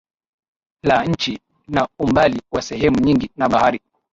[0.83, 3.81] la nchi na umbali wa sehemu nyingi na bahari